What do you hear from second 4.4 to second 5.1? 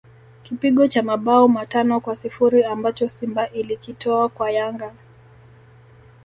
Yanga